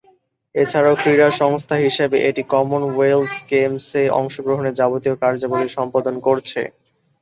[0.55, 6.61] এছাড়াও, ক্রীড়া সংস্থা হিসেবে এটি কমনওয়েলথ গেমসে অংশগ্রহণের যাবতীয় কার্যাবলী সম্পাদন করছে।